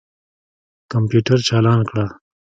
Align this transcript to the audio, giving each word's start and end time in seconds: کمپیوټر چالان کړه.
کمپیوټر 0.91 1.39
چالان 1.47 1.79
کړه. 1.89 2.05